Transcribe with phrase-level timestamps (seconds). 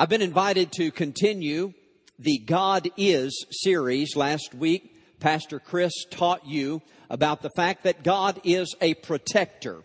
[0.00, 1.74] I've been invited to continue
[2.18, 4.16] the God is series.
[4.16, 6.80] Last week, Pastor Chris taught you
[7.10, 9.82] about the fact that God is a protector.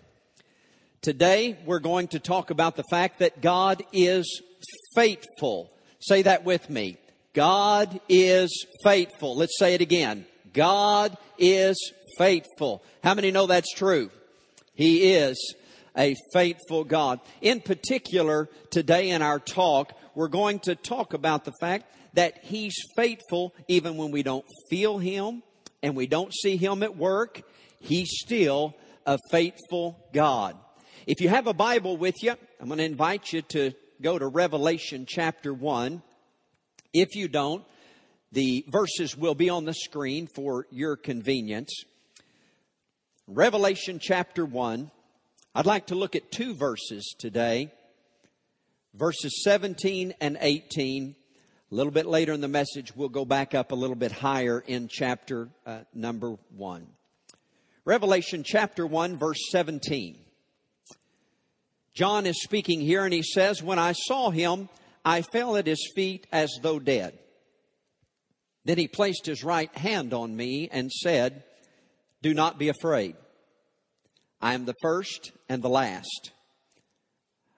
[1.01, 4.41] Today, we're going to talk about the fact that God is
[4.95, 5.73] faithful.
[5.99, 6.95] Say that with me.
[7.33, 9.35] God is faithful.
[9.35, 10.25] Let's say it again.
[10.53, 12.85] God is faithful.
[13.03, 14.09] How many know that's true?
[14.75, 15.55] He is
[15.97, 17.19] a faithful God.
[17.41, 22.75] In particular, today in our talk, we're going to talk about the fact that He's
[22.95, 25.43] faithful even when we don't feel Him
[25.83, 27.41] and we don't see Him at work.
[27.79, 28.75] He's still
[29.05, 30.57] a faithful God.
[31.05, 34.27] If you have a Bible with you, I'm going to invite you to go to
[34.27, 36.01] Revelation chapter 1.
[36.93, 37.63] If you don't,
[38.31, 41.83] the verses will be on the screen for your convenience.
[43.27, 44.89] Revelation chapter 1.
[45.53, 47.71] I'd like to look at two verses today
[48.97, 51.15] verses 17 and 18.
[51.71, 54.63] A little bit later in the message, we'll go back up a little bit higher
[54.65, 56.87] in chapter uh, number 1.
[57.83, 60.17] Revelation chapter 1, verse 17.
[61.93, 64.69] John is speaking here and he says, When I saw him,
[65.03, 67.17] I fell at his feet as though dead.
[68.65, 71.43] Then he placed his right hand on me and said,
[72.21, 73.15] Do not be afraid.
[74.41, 76.31] I am the first and the last.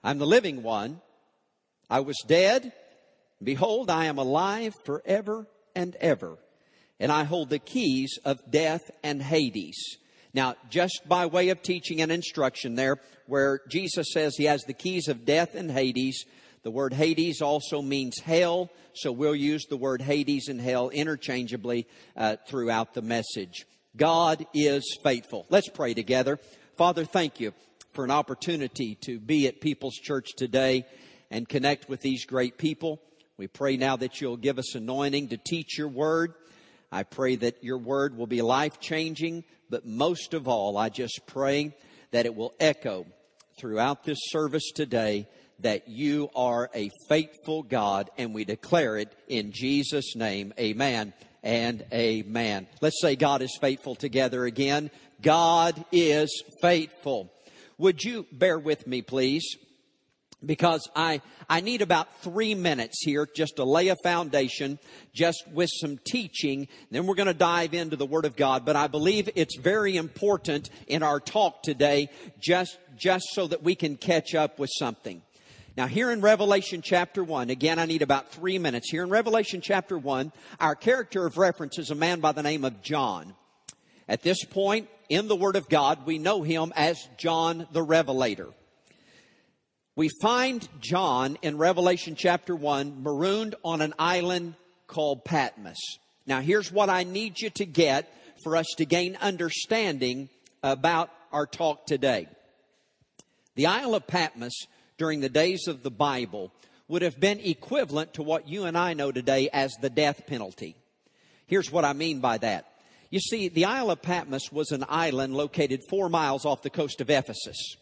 [0.04, 1.00] I'm the living one.
[1.90, 2.72] I was dead.
[3.42, 6.38] Behold, I am alive forever and ever.
[7.00, 9.98] And I hold the keys of death and Hades.
[10.34, 14.74] Now, just by way of teaching and instruction there, where Jesus says he has the
[14.74, 16.24] keys of death and Hades,
[16.62, 21.86] the word Hades also means hell, so we'll use the word Hades and hell interchangeably
[22.16, 23.64] uh, throughout the message.
[23.96, 25.46] God is faithful.
[25.48, 26.38] Let's pray together.
[26.76, 27.54] Father, thank you
[27.92, 30.84] for an opportunity to be at People's Church today
[31.30, 33.00] and connect with these great people.
[33.36, 36.34] We pray now that you'll give us anointing to teach your word.
[36.90, 41.20] I pray that your word will be life changing, but most of all, I just
[41.26, 41.74] pray
[42.10, 43.06] that it will echo
[43.58, 45.26] throughout this service today
[45.60, 50.54] that you are a faithful God and we declare it in Jesus' name.
[50.58, 51.12] Amen
[51.42, 52.66] and amen.
[52.80, 54.90] Let's say God is faithful together again.
[55.20, 57.32] God is faithful.
[57.76, 59.56] Would you bear with me, please?
[60.44, 64.78] Because I, I need about three minutes here just to lay a foundation,
[65.12, 66.68] just with some teaching.
[66.92, 68.64] Then we're going to dive into the Word of God.
[68.64, 73.74] But I believe it's very important in our talk today, just, just so that we
[73.74, 75.22] can catch up with something.
[75.76, 78.90] Now, here in Revelation chapter 1, again, I need about three minutes.
[78.90, 82.64] Here in Revelation chapter 1, our character of reference is a man by the name
[82.64, 83.34] of John.
[84.08, 88.48] At this point in the Word of God, we know him as John the Revelator.
[89.98, 94.54] We find John in Revelation chapter 1 marooned on an island
[94.86, 95.98] called Patmos.
[96.24, 98.08] Now, here's what I need you to get
[98.44, 100.28] for us to gain understanding
[100.62, 102.28] about our talk today.
[103.56, 106.52] The Isle of Patmos during the days of the Bible
[106.86, 110.76] would have been equivalent to what you and I know today as the death penalty.
[111.48, 112.66] Here's what I mean by that.
[113.10, 117.00] You see, the Isle of Patmos was an island located four miles off the coast
[117.00, 117.76] of Ephesus.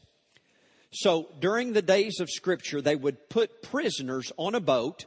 [0.96, 5.04] So during the days of Scripture, they would put prisoners on a boat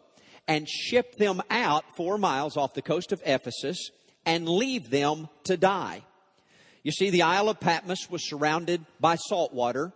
[0.47, 3.89] and ship them out four miles off the coast of Ephesus
[4.23, 6.03] and leave them to die.
[6.83, 9.91] You see, the Isle of Patmos was surrounded by salt water.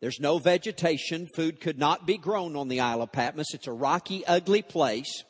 [0.00, 1.28] There's no vegetation.
[1.28, 3.54] Food could not be grown on the Isle of Patmos.
[3.54, 5.22] It's a rocky, ugly place.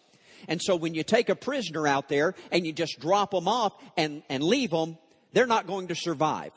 [0.49, 3.75] And so when you take a prisoner out there and you just drop them off
[3.99, 4.97] and, and leave them,
[5.35, 6.53] they're not going to survive.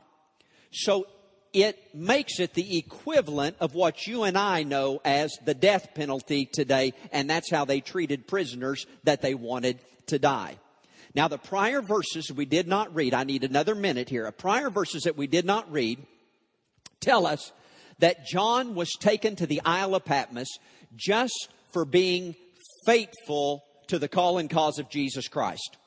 [0.72, 1.06] So
[1.54, 6.46] it makes it the equivalent of what you and I know as the death penalty
[6.46, 10.58] today, and that's how they treated prisoners that they wanted to die.
[11.14, 14.26] Now, the prior verses we did not read, I need another minute here.
[14.26, 16.00] A prior verses that we did not read
[17.02, 17.52] tell us
[18.00, 20.48] that John was taken to the Isle of Patmos
[20.96, 22.36] just for being
[22.86, 25.78] faithful to the call and cause of Jesus Christ.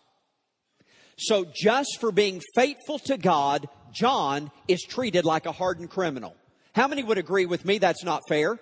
[1.16, 6.36] So just for being faithful to God, John is treated like a hardened criminal.
[6.74, 8.58] How many would agree with me that's not fair?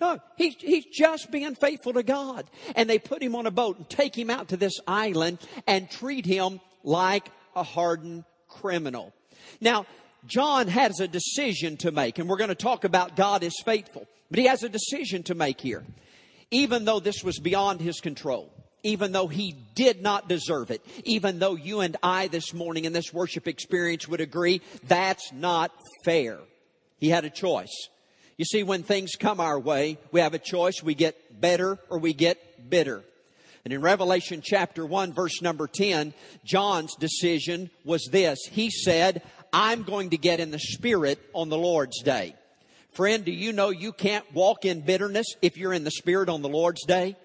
[0.00, 2.46] No, he's, he's just being faithful to God.
[2.76, 5.90] And they put him on a boat and take him out to this island and
[5.90, 9.12] treat him like a hardened criminal.
[9.60, 9.86] Now,
[10.26, 14.06] John has a decision to make, and we're going to talk about God is faithful.
[14.30, 15.84] But he has a decision to make here
[16.52, 18.52] even though this was beyond his control,
[18.82, 22.92] even though he did not deserve it, even though you and I this morning in
[22.92, 25.72] this worship experience would agree that's not
[26.04, 26.38] fair.
[26.98, 27.88] He had a choice.
[28.36, 30.82] You see, when things come our way, we have a choice.
[30.82, 33.04] We get better or we get bitter.
[33.64, 36.14] And in Revelation chapter 1 verse number 10,
[36.44, 38.38] John's decision was this.
[38.50, 42.34] He said, I'm going to get in the Spirit on the Lord's day.
[42.92, 46.42] Friend, do you know you can't walk in bitterness if you're in the Spirit on
[46.42, 47.16] the Lord's day?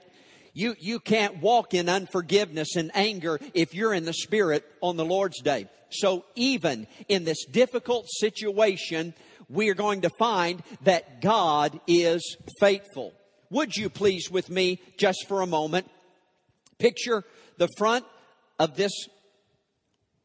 [0.57, 5.06] You, you can't walk in unforgiveness and anger if you're in the Spirit on the
[5.06, 5.68] Lord's day.
[5.92, 9.13] So even in this difficult situation,
[9.50, 13.13] we are going to find that God is faithful.
[13.51, 15.92] Would you please with me just for a moment
[16.80, 17.24] picture
[17.59, 18.06] the front
[18.57, 18.94] of this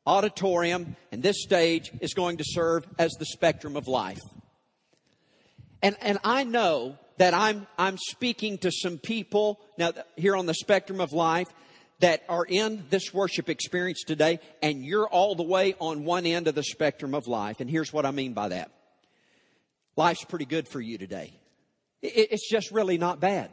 [0.07, 4.23] auditorium and this stage is going to serve as the spectrum of life.
[5.83, 10.55] And, and I know that I'm, I'm speaking to some people now here on the
[10.55, 11.49] spectrum of life
[12.01, 16.49] that are in this worship experience today, and you're all the way on one end
[16.49, 17.61] of the spectrum of life.
[17.61, 18.71] And here's what I mean by that
[19.97, 21.33] life's pretty good for you today.
[22.03, 23.51] It's just really not bad.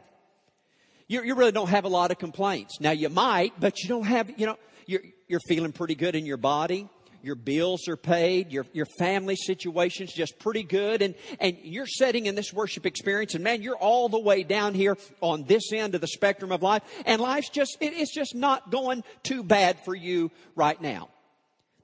[1.06, 2.80] You, you really don't have a lot of complaints.
[2.80, 6.26] Now you might, but you don't have, you know, you're, you're feeling pretty good in
[6.26, 6.88] your body.
[7.22, 8.50] Your bills are paid.
[8.52, 11.02] Your, your family situation's just pretty good.
[11.02, 14.74] And, and you're sitting in this worship experience and man, you're all the way down
[14.74, 16.82] here on this end of the spectrum of life.
[17.04, 21.08] And life's just, it, it's just not going too bad for you right now.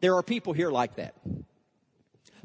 [0.00, 1.14] There are people here like that.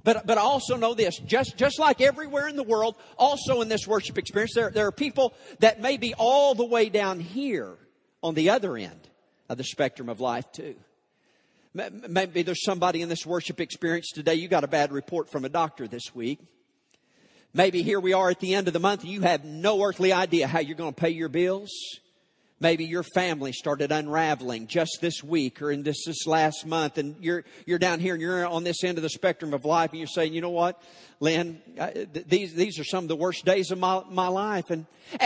[0.04, 3.70] But, but I also know this, just, just like everywhere in the world, also in
[3.70, 7.78] this worship experience, there, there are people that may be all the way down here
[8.24, 9.10] on the other end
[9.48, 10.76] of the spectrum of life too.
[11.74, 15.50] Maybe there's somebody in this worship experience today, you got a bad report from a
[15.50, 16.40] doctor this week.
[17.54, 20.48] Maybe here we are at the end of the month you have no earthly idea
[20.48, 21.72] how you're going to pay your bills.
[22.62, 27.16] Maybe your family started unraveling just this week or in this, this last month and
[27.20, 30.00] you're, you're down here and you're on this end of the spectrum of life and
[30.00, 30.80] you're saying, you know what,
[31.20, 31.60] Lynn,
[32.28, 34.70] these, these are some of the worst days of my, my life.
[34.70, 34.86] And,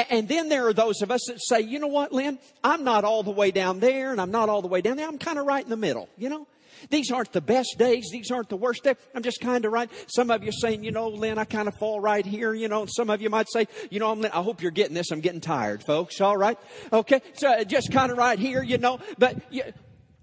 [0.10, 3.04] and then there are those of us that say, you know what, Lynn, I'm not
[3.04, 5.08] all the way down there and I'm not all the way down there.
[5.08, 6.48] I'm kind of right in the middle, you know?
[6.90, 8.10] These aren't the best days.
[8.12, 8.96] These aren't the worst days.
[9.14, 9.90] I'm just kind of right.
[10.08, 12.54] Some of you saying, you know, Lynn, I kind of fall right here.
[12.54, 15.12] You know, some of you might say, you know, i hope you're getting this.
[15.12, 16.22] I'm getting tired, folks.
[16.22, 16.58] All right.
[16.92, 17.22] Okay.
[17.34, 19.38] So uh, just kind of right here, you know, but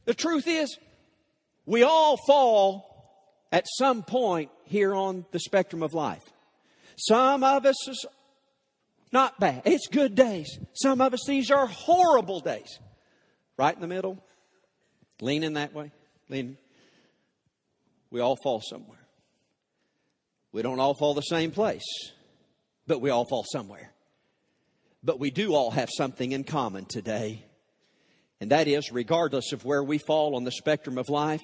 [0.05, 0.79] the truth is
[1.67, 2.93] we all fall
[3.53, 6.25] at some point here on the spectrum of life.
[6.97, 8.07] Some of us is
[9.13, 9.63] not bad.
[9.67, 10.59] It's good days.
[10.73, 12.79] Some of us, these are horrible days.
[13.59, 14.19] Right in the middle,
[15.21, 15.93] leaning that way.
[16.33, 16.57] Lean.
[18.11, 18.99] We all fall somewhere.
[20.51, 21.85] We don't all fall the same place,
[22.87, 23.93] but we all fall somewhere.
[25.05, 27.45] But we do all have something in common today.
[28.41, 31.43] And that is, regardless of where we fall on the spectrum of life,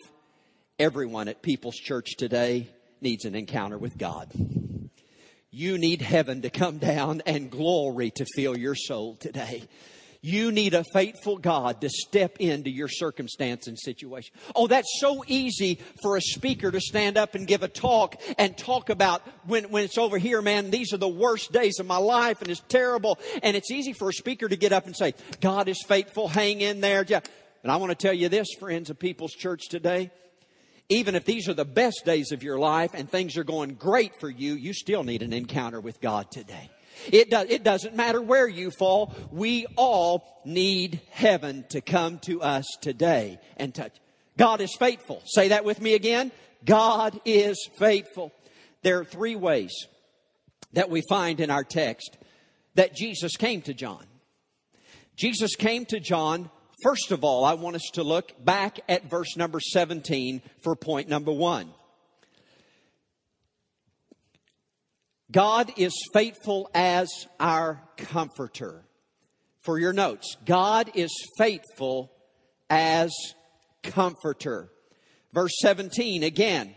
[0.79, 2.71] everyone at People's Church today
[3.03, 4.33] needs an encounter with God.
[5.51, 9.65] You need heaven to come down and glory to fill your soul today.
[10.21, 14.35] You need a faithful God to step into your circumstance and situation.
[14.57, 18.57] Oh, that's so easy for a speaker to stand up and give a talk and
[18.59, 21.99] talk about when, when it's over here, man, these are the worst days of my
[21.99, 23.19] life and it's terrible.
[23.45, 26.63] And it's easy for a speaker to get up and say, God is faithful, hang
[26.63, 27.07] in there.
[27.63, 30.11] And I want to tell you this, friends of People's Church today.
[30.89, 34.19] Even if these are the best days of your life and things are going great
[34.19, 36.71] for you, you still need an encounter with God today.
[37.13, 39.15] It, does, it doesn't matter where you fall.
[39.31, 43.97] We all need heaven to come to us today and touch.
[44.37, 45.23] God is faithful.
[45.27, 46.33] Say that with me again.
[46.65, 48.33] God is faithful.
[48.83, 49.73] There are three ways
[50.73, 52.17] that we find in our text
[52.75, 54.05] that Jesus came to John.
[55.17, 56.51] Jesus came to John.
[56.83, 61.09] First of all, I want us to look back at verse number 17 for point
[61.09, 61.73] number one.
[65.31, 67.09] God is faithful as
[67.39, 68.85] our comforter.
[69.61, 72.11] For your notes, God is faithful
[72.71, 73.13] as
[73.83, 74.71] comforter.
[75.33, 76.75] Verse 17 again.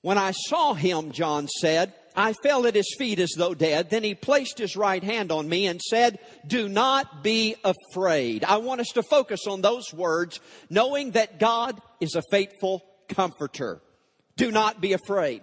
[0.00, 3.90] When I saw him, John said, I fell at his feet as though dead.
[3.90, 8.44] Then he placed his right hand on me and said, Do not be afraid.
[8.44, 13.80] I want us to focus on those words, knowing that God is a faithful comforter.
[14.36, 15.42] Do not be afraid.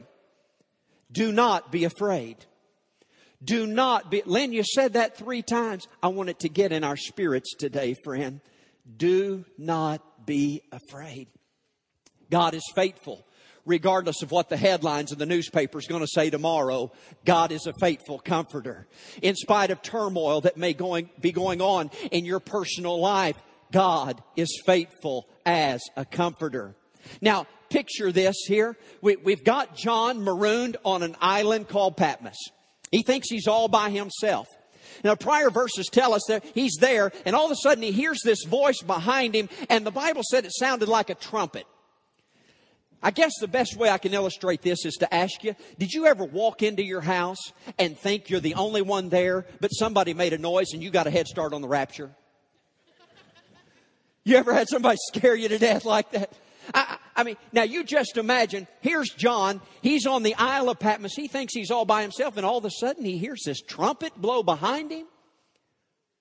[1.15, 2.35] Do not be afraid.
[3.41, 5.87] Do not be, Lynn, you said that three times.
[6.03, 8.41] I want it to get in our spirits today, friend.
[8.97, 11.29] Do not be afraid.
[12.29, 13.25] God is faithful.
[13.65, 16.91] Regardless of what the headlines in the newspaper is going to say tomorrow,
[17.23, 18.85] God is a faithful comforter.
[19.21, 23.37] In spite of turmoil that may going, be going on in your personal life,
[23.71, 26.75] God is faithful as a comforter.
[27.21, 28.77] Now, picture this here.
[29.01, 32.37] We, have got John marooned on an island called Patmos.
[32.91, 34.47] He thinks he's all by himself.
[35.03, 38.21] Now, prior verses tell us that he's there, and all of a sudden he hears
[38.23, 41.65] this voice behind him, and the Bible said it sounded like a trumpet.
[43.03, 46.07] I guess the best way I can illustrate this is to ask you, did you
[46.07, 50.33] ever walk into your house and think you're the only one there, but somebody made
[50.33, 52.09] a noise and you got a head start on the rapture?
[54.23, 56.33] You ever had somebody scare you to death like that?
[56.73, 61.15] I, I, mean, now you just imagine, here's John, he's on the Isle of Patmos,
[61.15, 64.19] he thinks he's all by himself, and all of a sudden he hears this trumpet
[64.19, 65.05] blow behind him.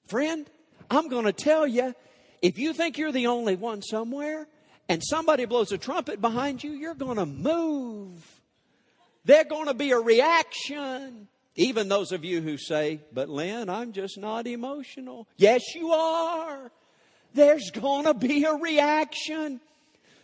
[0.06, 0.48] Friend,
[0.90, 1.94] I'm going to tell you,
[2.42, 4.46] if you think you're the only one somewhere,
[4.88, 8.22] and somebody blows a trumpet behind you, you're going to move.
[9.24, 11.28] There's going to be a reaction.
[11.56, 15.26] Even those of you who say, but Lynn, I'm just not emotional.
[15.36, 16.70] Yes, you are.
[17.32, 19.60] There's going to be a reaction.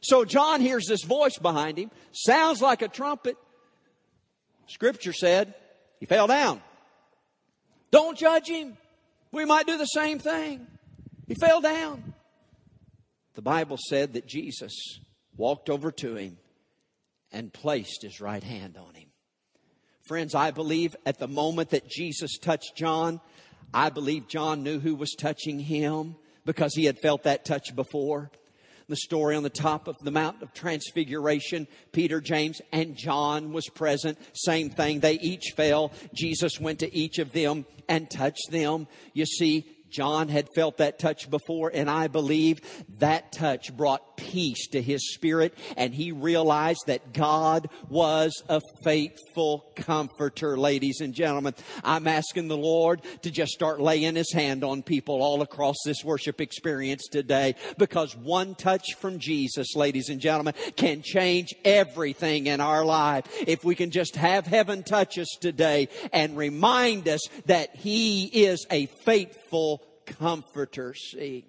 [0.01, 3.37] So John hears this voice behind him, sounds like a trumpet.
[4.67, 5.55] Scripture said
[5.99, 6.63] he fell down.
[7.91, 8.77] Don't judge him.
[9.33, 10.67] We might do the same thing.
[11.27, 12.15] He fell down.
[13.35, 14.73] The Bible said that Jesus
[15.37, 16.39] walked over to him
[17.33, 19.09] and placed his right hand on him.
[20.03, 23.21] Friends, I believe at the moment that Jesus touched John,
[23.73, 28.31] I believe John knew who was touching him because he had felt that touch before.
[28.91, 33.69] The story on the top of the Mount of Transfiguration, Peter, James, and John was
[33.69, 34.19] present.
[34.33, 34.99] Same thing.
[34.99, 35.93] They each fell.
[36.13, 38.89] Jesus went to each of them and touched them.
[39.13, 42.61] You see, John had felt that touch before, and I believe
[42.99, 49.73] that touch brought peace to his spirit, and he realized that God was a faithful
[49.77, 51.55] comforter, ladies and gentlemen.
[51.83, 56.05] I'm asking the Lord to just start laying his hand on people all across this
[56.05, 62.61] worship experience today, because one touch from Jesus, ladies and gentlemen, can change everything in
[62.61, 63.25] our life.
[63.47, 68.67] If we can just have heaven touch us today and remind us that he is
[68.71, 69.40] a faithful
[70.07, 70.95] comforter.
[70.95, 71.47] See,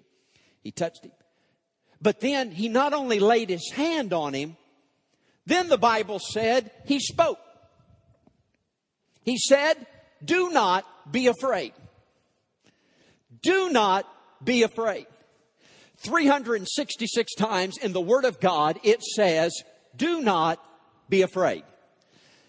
[0.62, 1.12] he touched him.
[2.00, 4.56] But then he not only laid his hand on him,
[5.46, 7.38] then the Bible said he spoke.
[9.22, 9.74] He said,
[10.24, 11.72] Do not be afraid.
[13.40, 14.06] Do not
[14.42, 15.06] be afraid.
[15.98, 19.52] 366 times in the Word of God it says,
[19.96, 20.64] Do not
[21.08, 21.62] be afraid.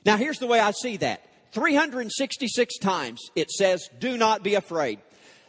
[0.06, 1.24] Now here's the way I see that.
[1.52, 5.00] 366 times it says, Do not be afraid.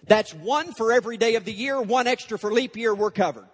[0.06, 3.46] That's one for every day of the year, one extra for leap year, we're covered.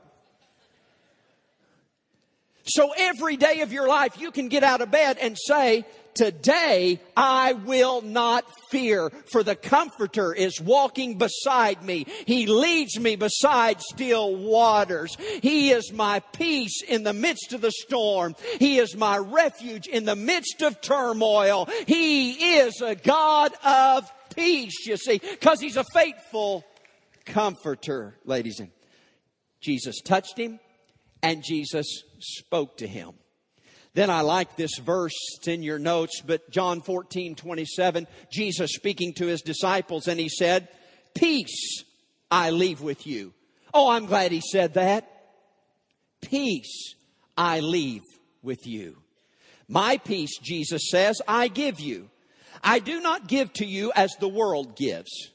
[2.64, 7.00] So every day of your life, you can get out of bed and say, Today
[7.16, 12.07] I will not fear, for the Comforter is walking beside me.
[12.26, 15.16] He leads me beside still waters.
[15.40, 18.35] He is my peace in the midst of the storm.
[18.59, 21.69] He is my refuge in the midst of turmoil.
[21.87, 26.65] He is a God of peace, you see, because he's a faithful
[27.25, 28.71] comforter, ladies and
[29.61, 30.59] Jesus touched him
[31.23, 33.13] and Jesus spoke to him.
[33.93, 39.13] Then I like this verse, it's in your notes, but John 14, 27, Jesus speaking
[39.15, 40.69] to his disciples and he said,
[41.15, 41.85] Peace
[42.31, 43.35] I leave with you.
[43.75, 45.11] Oh, I'm glad he said that.
[46.21, 46.95] Peace
[47.37, 48.03] I leave
[48.43, 48.97] with you.
[49.69, 52.11] My peace, Jesus says, I give you.
[52.62, 55.31] I do not give to you as the world gives.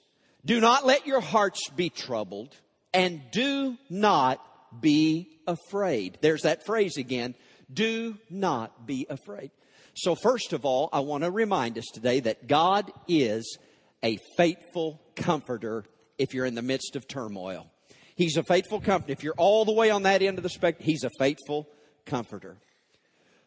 [0.46, 2.56] Do not let your hearts be troubled
[2.94, 4.42] and do not
[4.82, 6.18] be afraid.
[6.22, 7.36] There's that phrase again.
[7.72, 9.52] Do not be afraid.
[9.96, 13.58] So first of all, I want to remind us today that God is
[14.04, 15.86] a faithful comforter
[16.18, 17.68] if you're in the midst of turmoil.
[18.16, 19.12] He's a faithful comforter.
[19.12, 21.68] If you're all the way on that end of the spectrum, he's a faithful
[22.06, 22.58] comforter.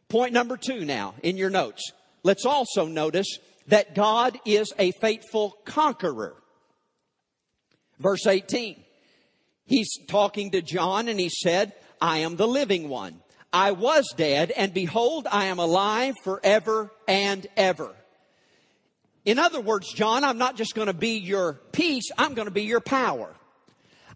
[0.09, 1.93] Point number two now in your notes.
[2.23, 6.35] Let's also notice that God is a faithful conqueror.
[7.99, 8.85] Verse 18.
[9.67, 13.21] He's talking to John and he said, I am the living one.
[13.53, 17.95] I was dead and behold, I am alive forever and ever.
[19.25, 22.55] In other words, John, I'm not just going to be your peace, I'm going to
[22.55, 23.35] be your power.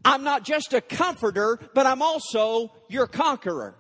[0.05, 3.75] I'm not just a comforter, but I'm also your conqueror.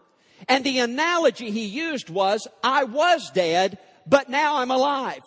[0.49, 5.23] And the analogy he used was, I was dead, but now I'm alive.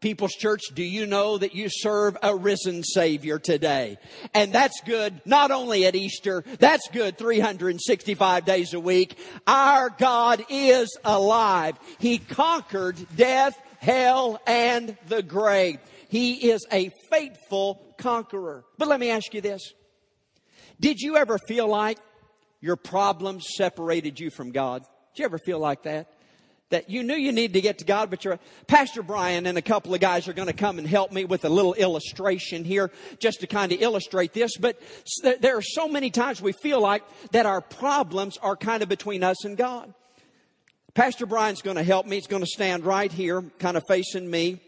[0.00, 3.98] People's Church, do you know that you serve a risen Savior today?
[4.32, 9.18] And that's good not only at Easter, that's good 365 days a week.
[9.46, 11.78] Our God is alive.
[11.98, 15.78] He conquered death, hell, and the grave.
[16.08, 18.64] He is a faithful conqueror.
[18.78, 19.74] But let me ask you this.
[20.80, 21.98] Did you ever feel like
[22.62, 24.82] your problems separated you from God?
[25.14, 26.10] Did you ever feel like that?
[26.70, 29.62] That you knew you needed to get to God, but you're, Pastor Brian and a
[29.62, 32.90] couple of guys are going to come and help me with a little illustration here
[33.18, 34.56] just to kind of illustrate this.
[34.56, 34.80] But
[35.40, 39.22] there are so many times we feel like that our problems are kind of between
[39.22, 39.92] us and God.
[40.94, 42.16] Pastor Brian's going to help me.
[42.16, 44.60] He's going to stand right here, kind of facing me.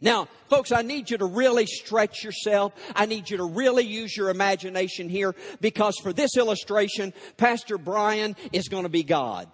[0.00, 2.72] Now, folks, I need you to really stretch yourself.
[2.96, 8.34] I need you to really use your imagination here because for this illustration, Pastor Brian
[8.52, 9.50] is going to be God.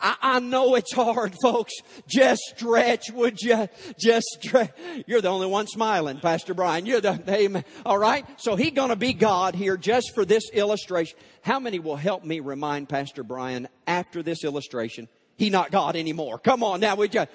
[0.00, 1.72] I, know it's hard, folks.
[2.06, 3.68] Just stretch, would you?
[3.98, 4.70] Just stretch.
[5.06, 6.86] You're the only one smiling, Pastor Brian.
[6.86, 7.64] You're the, amen.
[7.84, 8.24] All right?
[8.40, 11.18] So he's gonna be God here just for this illustration.
[11.42, 16.38] How many will help me remind Pastor Brian after this illustration he not God anymore.
[16.38, 17.30] Come on now, we just,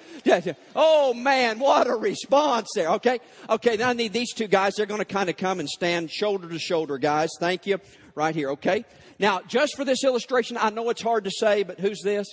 [0.76, 2.90] oh man, what a response there.
[2.90, 3.18] Okay.
[3.48, 3.76] Okay.
[3.78, 4.74] Now I need these two guys.
[4.74, 7.30] They're going to kind of come and stand shoulder to shoulder, guys.
[7.40, 7.80] Thank you.
[8.14, 8.50] Right here.
[8.50, 8.84] Okay.
[9.18, 12.28] Now, just for this illustration, I know it's hard to say, but who's this?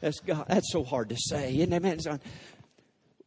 [0.00, 0.44] That's God.
[0.48, 2.20] That's so hard to say, isn't it, man?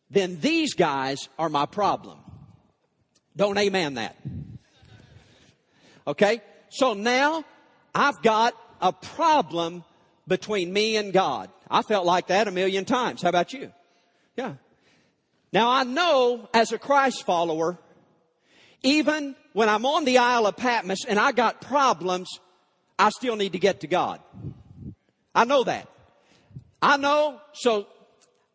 [0.10, 2.20] Then these guys are my problem.
[3.36, 4.16] Don't amen that.
[6.06, 6.42] Okay?
[6.70, 7.44] So now
[7.96, 9.84] I've got a problem
[10.28, 11.50] between me and God.
[11.70, 13.22] I felt like that a million times.
[13.22, 13.72] How about you?
[14.36, 14.56] Yeah.
[15.54, 17.78] Now I know as a Christ follower,
[18.84, 22.40] even when I'm on the Isle of Patmos and I got problems,
[22.98, 24.20] I still need to get to God.
[25.34, 25.88] I know that.
[26.82, 27.88] I know, so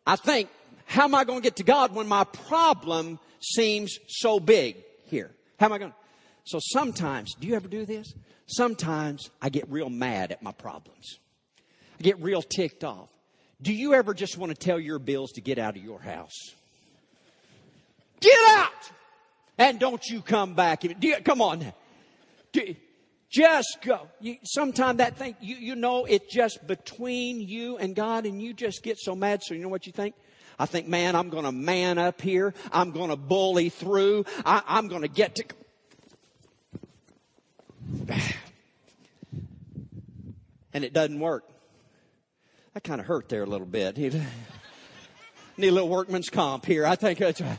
[0.07, 0.49] I think,
[0.85, 5.31] how am I going to get to God when my problem seems so big here?
[5.59, 5.97] How am I going to?
[6.45, 8.13] So sometimes, do you ever do this?
[8.47, 11.19] Sometimes I get real mad at my problems.
[11.99, 13.09] I get real ticked off.
[13.61, 16.55] Do you ever just want to tell your bills to get out of your house?
[18.21, 18.71] Get out!
[19.59, 20.85] And don't you come back.
[20.85, 21.73] You, come on.
[22.53, 22.75] Do,
[23.31, 24.09] just go.
[24.45, 28.83] Sometimes that thing, you, you know, it's just between you and God, and you just
[28.83, 29.43] get so mad.
[29.43, 30.15] So you know what you think?
[30.59, 32.55] I think, man, I'm going to man up here.
[32.73, 34.25] I'm going to bully through.
[34.45, 35.45] I, I'm going to get to.
[40.73, 41.45] And it doesn't work.
[42.75, 43.97] That kind of hurt there a little bit.
[43.97, 44.15] Need
[45.59, 46.85] a little workman's comp here.
[46.85, 47.59] I think that's right.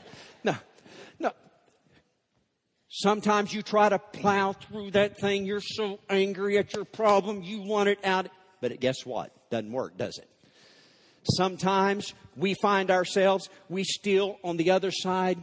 [2.89, 5.45] Sometimes you try to plow through that thing.
[5.45, 7.43] You're so angry at your problem.
[7.43, 8.30] You want it out.
[8.62, 9.32] But guess what?
[9.50, 10.28] Doesn't work, does it?
[11.36, 15.38] Sometimes we find ourselves, we still on the other side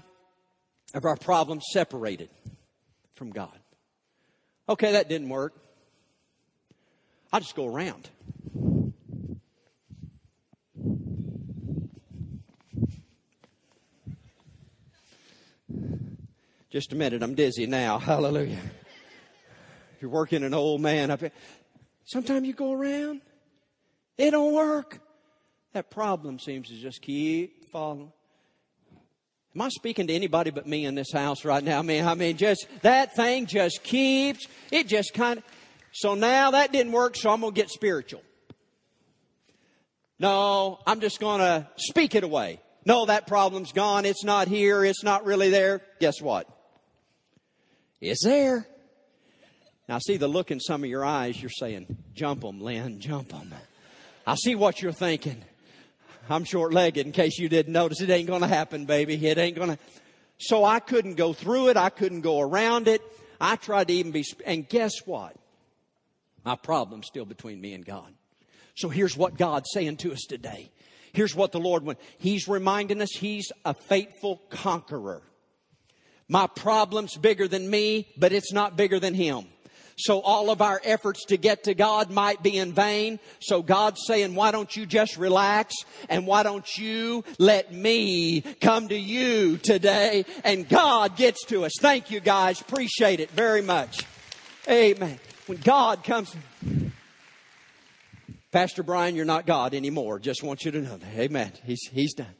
[0.94, 2.30] of our problem separated
[3.14, 3.58] from God.
[4.68, 5.52] Okay, that didn't work.
[7.32, 8.08] I'll just go around.
[16.74, 17.98] Just a minute, I'm dizzy now.
[18.00, 18.58] Hallelujah.
[20.00, 21.30] You're working an old man up here.
[22.04, 23.20] Sometimes you go around,
[24.18, 24.98] it don't work.
[25.72, 28.12] That problem seems to just keep falling.
[29.54, 31.78] Am I speaking to anybody but me in this house right now?
[31.78, 35.44] I mean, I mean, just that thing just keeps, it just kind of,
[35.92, 38.22] so now that didn't work, so I'm going to get spiritual.
[40.18, 42.58] No, I'm just going to speak it away.
[42.84, 44.04] No, that problem's gone.
[44.04, 44.84] It's not here.
[44.84, 45.80] It's not really there.
[46.00, 46.48] Guess what?
[48.10, 48.66] It's there.
[49.88, 51.40] Now, I see the look in some of your eyes.
[51.40, 53.52] You're saying, jump them, Lynn, jump them.
[54.26, 55.42] I see what you're thinking.
[56.28, 58.00] I'm short legged in case you didn't notice.
[58.00, 59.14] It ain't going to happen, baby.
[59.26, 59.78] It ain't going to.
[60.38, 61.76] So I couldn't go through it.
[61.76, 63.02] I couldn't go around it.
[63.40, 65.36] I tried to even be, and guess what?
[66.44, 68.12] My problem's still between me and God.
[68.74, 70.70] So here's what God's saying to us today.
[71.12, 72.00] Here's what the Lord went.
[72.18, 75.22] He's reminding us He's a faithful conqueror.
[76.28, 79.46] My problem's bigger than me, but it's not bigger than Him.
[79.96, 83.20] So all of our efforts to get to God might be in vain.
[83.40, 85.74] So God's saying, why don't you just relax
[86.08, 90.24] and why don't you let me come to you today?
[90.42, 91.72] And God gets to us.
[91.78, 92.60] Thank you guys.
[92.60, 94.04] Appreciate it very much.
[94.68, 95.20] Amen.
[95.46, 96.34] When God comes,
[98.50, 100.18] Pastor Brian, you're not God anymore.
[100.18, 101.14] Just want you to know that.
[101.16, 101.52] Amen.
[101.64, 102.34] He's, he's done.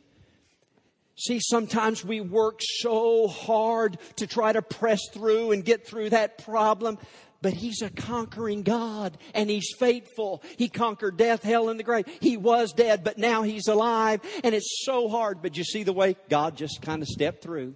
[1.16, 6.44] See, sometimes we work so hard to try to press through and get through that
[6.44, 6.98] problem,
[7.40, 10.42] but He's a conquering God and He's faithful.
[10.58, 12.06] He conquered death, hell, and the grave.
[12.20, 15.40] He was dead, but now He's alive and it's so hard.
[15.40, 17.74] But you see the way God just kind of stepped through?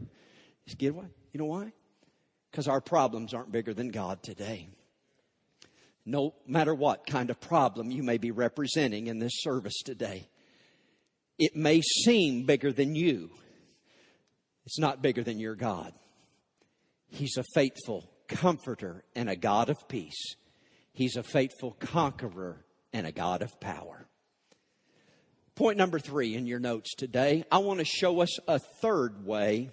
[0.67, 1.07] Just get away.
[1.33, 1.73] You know why?
[2.51, 4.69] Because our problems aren't bigger than God today.
[6.05, 10.29] No matter what kind of problem you may be representing in this service today.
[11.39, 13.31] It may seem bigger than you.
[14.67, 15.93] It's not bigger than your God.
[17.09, 20.37] He's a faithful comforter and a God of peace.
[20.93, 24.07] He's a faithful conqueror and a God of power.
[25.55, 29.71] Point number three in your notes today, I want to show us a third way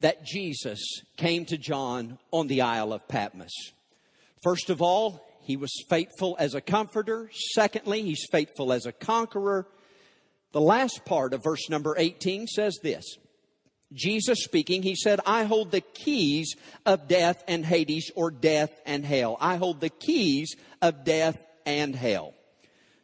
[0.00, 0.80] that Jesus
[1.16, 3.52] came to John on the Isle of Patmos.
[4.42, 7.30] First of all, he was faithful as a comforter.
[7.54, 9.66] Secondly, he's faithful as a conqueror.
[10.52, 13.04] The last part of verse number 18 says this
[13.92, 16.54] Jesus speaking, he said, I hold the keys
[16.86, 19.36] of death and Hades, or death and hell.
[19.40, 22.34] I hold the keys of death and hell.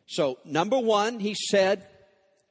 [0.07, 1.89] So, number one, he said,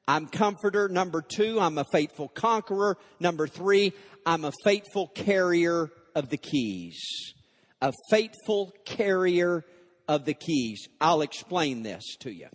[0.08, 0.90] I'm comforter.
[0.90, 2.98] Number two, I'm a faithful conqueror.
[3.22, 3.94] Number three,
[4.26, 7.00] I'm a faithful carrier of the keys.
[7.82, 9.64] A faithful carrier
[10.08, 10.88] of the keys.
[11.00, 12.48] I'll explain this to you.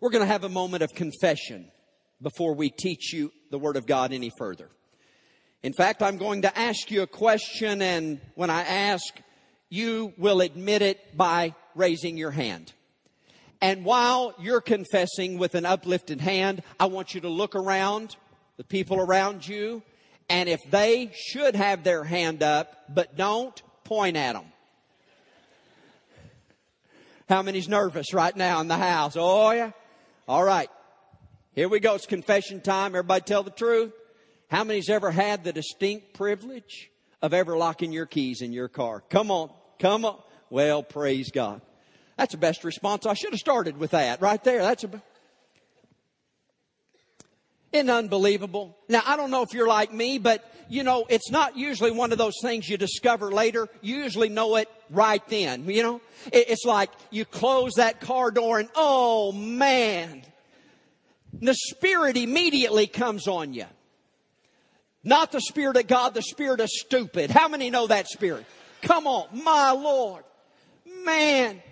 [0.00, 1.70] We're going to have a moment of confession
[2.20, 4.68] before we teach you the Word of God any further.
[5.62, 9.04] In fact, I'm going to ask you a question, and when I ask,
[9.68, 12.72] you will admit it by raising your hand.
[13.60, 18.16] And while you're confessing with an uplifted hand, I want you to look around,
[18.58, 19.82] the people around you,
[20.28, 24.44] and if they should have their hand up, but don't, point at them.
[27.28, 29.16] How many's nervous right now in the house?
[29.16, 29.72] Oh yeah?
[30.28, 30.70] All right.
[31.54, 31.94] Here we go.
[31.94, 32.94] It's confession time.
[32.94, 33.92] Everybody tell the truth.
[34.48, 36.90] How many's ever had the distinct privilege
[37.22, 39.02] of ever locking your keys in your car?
[39.10, 39.50] Come on.
[39.80, 40.20] Come on.
[40.50, 41.62] Well, praise God.
[42.16, 43.06] That's the best response.
[43.06, 44.62] I should have started with that right there.
[44.62, 45.02] That's a.
[47.76, 48.74] Isn't unbelievable?
[48.88, 52.10] Now, I don't know if you're like me, but you know, it's not usually one
[52.10, 53.68] of those things you discover later.
[53.82, 56.00] You usually know it right then, you know?
[56.32, 60.22] It's like you close that car door and, oh man,
[61.34, 63.66] the Spirit immediately comes on you.
[65.04, 67.30] Not the Spirit of God, the Spirit of stupid.
[67.30, 68.46] How many know that Spirit?
[68.80, 70.24] Come on, my Lord.
[71.04, 71.62] Man,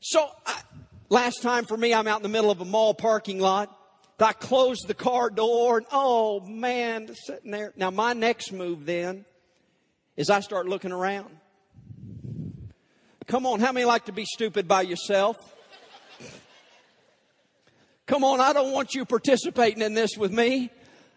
[0.00, 0.62] so, I,
[1.10, 3.78] last time for me, I'm out in the middle of a mall parking lot.
[4.22, 7.72] I close the car door and oh man, sitting there.
[7.76, 9.24] Now my next move then
[10.16, 11.30] is I start looking around.
[13.26, 15.36] Come on, how many like to be stupid by yourself?
[18.06, 20.70] Come on, I don't want you participating in this with me.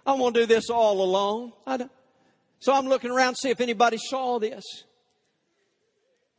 [0.05, 1.51] I want to do this all alone.
[2.59, 4.63] so I'm looking around see if anybody saw this.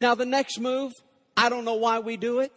[0.01, 0.93] Now the next move,
[1.37, 2.53] I don't know why we do it.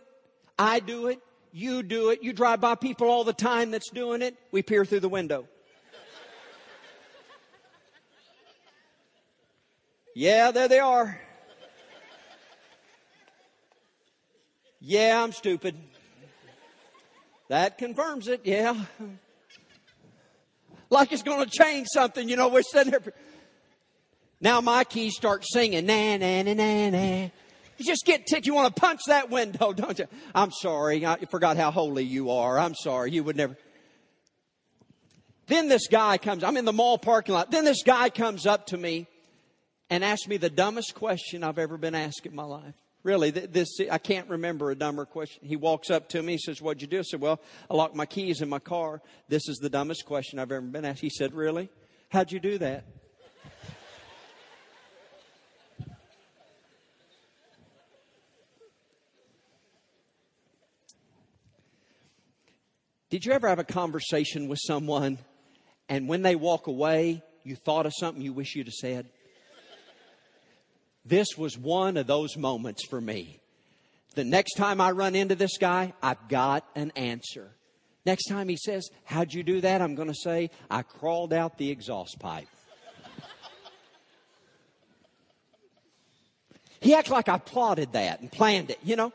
[0.58, 1.19] I do it.
[1.51, 2.23] You do it.
[2.23, 4.35] You drive by people all the time that's doing it.
[4.51, 5.47] We peer through the window.
[10.15, 11.19] Yeah, there they are.
[14.81, 15.75] Yeah, I'm stupid.
[17.49, 18.85] That confirms it, yeah.
[20.89, 23.01] Like it's going to change something, you know, we're sitting there.
[24.41, 27.29] Now my keys start singing, na, na, na, na, na.
[27.80, 28.46] You just get ticked.
[28.46, 30.06] You want to punch that window, don't you?
[30.36, 31.06] I'm sorry.
[31.06, 32.60] I forgot how holy you are.
[32.60, 33.12] I'm sorry.
[33.12, 33.58] You would never.
[35.48, 36.44] Then this guy comes.
[36.44, 37.50] I'm in the mall parking lot.
[37.50, 39.08] Then this guy comes up to me
[39.89, 42.76] and asks me the dumbest question I've ever been asked in my life.
[43.02, 45.48] Really, this I can't remember a dumber question.
[45.48, 47.39] He walks up to me, he says, "What'd you do?" I said, "Well,
[47.72, 50.84] I locked my keys in my car." This is the dumbest question I've ever been
[50.84, 51.00] asked.
[51.00, 51.70] He said, "Really?
[52.10, 52.84] How'd you do that?"
[63.10, 65.17] Did you ever have a conversation with someone
[65.88, 69.08] and when they walk away, you thought of something you wish you'd have said?
[71.04, 73.39] This was one of those moments for me.
[74.13, 77.50] The next time I run into this guy, I've got an answer.
[78.06, 79.82] Next time he says, How'd you do that?
[79.82, 82.48] I'm going to say, I crawled out the exhaust pipe.
[86.80, 89.13] he acts like I plotted that and planned it, you know?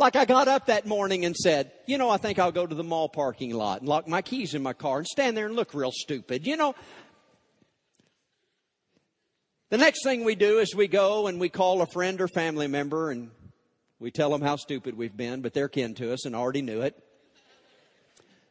[0.00, 2.74] Like I got up that morning and said, you know, I think I'll go to
[2.74, 5.54] the mall parking lot and lock my keys in my car and stand there and
[5.54, 6.46] look real stupid.
[6.46, 6.74] You know,
[9.68, 12.66] the next thing we do is we go and we call a friend or family
[12.66, 13.30] member and
[13.98, 16.80] we tell them how stupid we've been, but they're kin to us and already knew
[16.80, 16.98] it.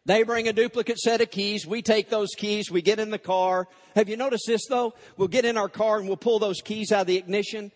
[0.06, 1.66] They bring a duplicate set of keys.
[1.66, 2.70] We take those keys.
[2.70, 3.68] We get in the car.
[3.96, 4.94] Have you noticed this though?
[5.18, 7.72] We'll get in our car and we'll pull those keys out of the ignition.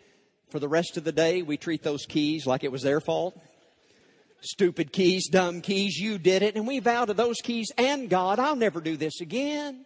[0.49, 3.35] For the rest of the day, we treat those keys like it was their fault.
[4.43, 6.55] Stupid keys, dumb keys, you did it.
[6.55, 9.85] And we vow to those keys and God, I'll never do this again.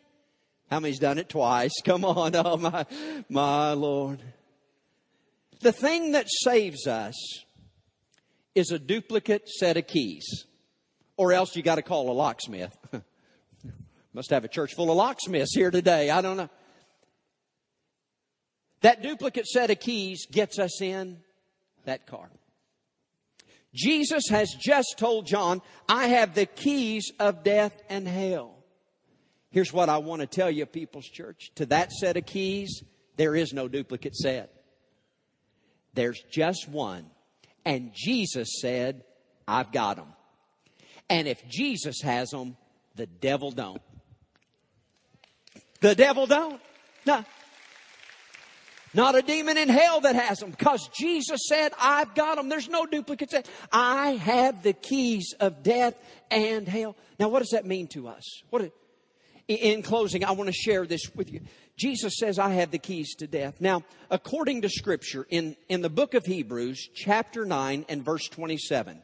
[0.71, 1.73] How many's done it twice?
[1.85, 2.85] Come on, oh my,
[3.29, 4.21] my Lord.
[5.61, 7.15] The thing that saves us
[8.55, 10.45] is a duplicate set of keys.
[11.17, 12.75] Or else you gotta call a locksmith.
[14.13, 16.09] Must have a church full of locksmiths here today.
[16.09, 16.49] I don't know.
[18.81, 21.19] That duplicate set of keys gets us in
[21.85, 22.29] that car.
[23.73, 28.55] Jesus has just told John, I have the keys of death and hell.
[29.51, 31.51] Here's what I want to tell you, People's Church.
[31.55, 32.83] To that set of keys,
[33.15, 34.53] there is no duplicate set.
[35.93, 37.05] There's just one.
[37.65, 39.03] And Jesus said,
[39.47, 40.13] I've got them.
[41.09, 42.57] And if Jesus has them,
[42.95, 43.81] the devil don't.
[45.81, 46.61] The devil don't.
[47.05, 47.23] No.
[48.97, 52.49] Not a demon in hell that has them because Jesus said, I've got them.
[52.49, 53.35] There's no duplicates.
[53.71, 55.93] I have the keys of death
[56.31, 56.95] and hell.
[57.19, 58.23] Now, what does that mean to us?
[58.49, 58.71] What,
[59.47, 61.41] in closing, I want to share this with you.
[61.77, 63.61] Jesus says, I have the keys to death.
[63.61, 69.03] Now, according to scripture, in, in the book of Hebrews, chapter 9 and verse 27,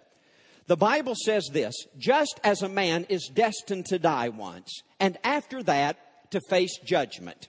[0.66, 5.62] the Bible says this, just as a man is destined to die once, and after
[5.62, 7.48] that, to face judgment.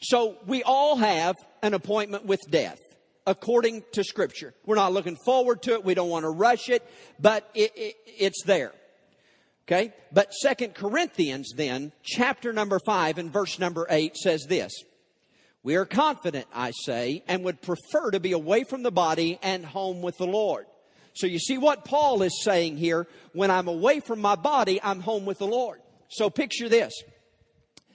[0.00, 2.80] So we all have an appointment with death
[3.26, 4.54] according to scripture.
[4.64, 5.84] We're not looking forward to it.
[5.84, 6.88] We don't want to rush it,
[7.18, 8.72] but it, it, it's there.
[9.66, 9.92] Okay?
[10.12, 14.72] But Second Corinthians then, chapter number 5 and verse number 8 says this.
[15.64, 19.66] We are confident, I say, and would prefer to be away from the body and
[19.66, 20.66] home with the Lord.
[21.14, 23.08] So you see what Paul is saying here.
[23.32, 25.80] When I'm away from my body, I'm home with the Lord.
[26.08, 26.92] So picture this.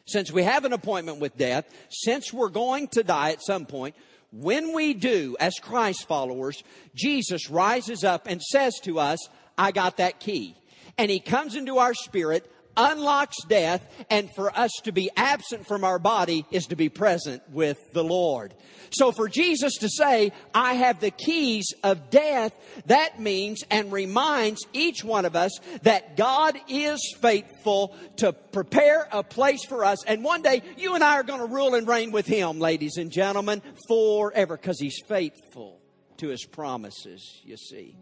[0.05, 3.95] Since we have an appointment with death, since we're going to die at some point,
[4.31, 6.63] when we do, as Christ followers,
[6.95, 9.19] Jesus rises up and says to us,
[9.57, 10.55] I got that key.
[10.97, 12.49] And he comes into our spirit,
[12.81, 17.43] unlocks death, and for us to be absent from our body is to be present
[17.51, 18.53] with the Lord.
[18.91, 22.53] So for Jesus to say, I have the keys of death,
[22.87, 25.51] that means and reminds each one of us
[25.83, 30.03] that God is faithful to prepare a place for us.
[30.05, 32.97] And one day you and I are going to rule and reign with Him, ladies
[32.97, 35.79] and gentlemen, forever, because He's faithful
[36.17, 37.95] to His promises, you see.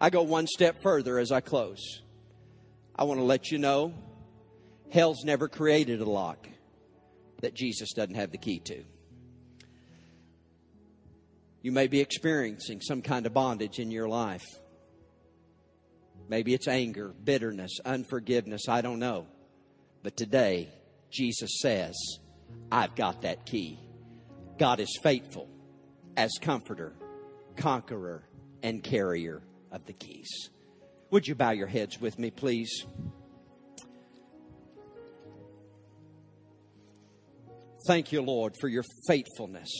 [0.00, 2.02] I go one step further as I close.
[2.98, 3.92] I want to let you know
[4.90, 6.48] hell's never created a lock
[7.42, 8.82] that Jesus doesn't have the key to.
[11.60, 14.46] You may be experiencing some kind of bondage in your life.
[16.28, 19.26] Maybe it's anger, bitterness, unforgiveness, I don't know.
[20.02, 20.68] But today,
[21.10, 21.94] Jesus says,
[22.70, 23.78] I've got that key.
[24.58, 25.48] God is faithful
[26.16, 26.94] as comforter,
[27.56, 28.24] conqueror,
[28.62, 30.50] and carrier of the keys.
[31.10, 32.84] Would you bow your heads with me, please?
[37.86, 39.70] Thank you, Lord, for your faithfulness